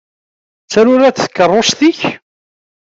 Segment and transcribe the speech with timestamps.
[0.65, 1.99] D taruradt tkeṛṛust-ik?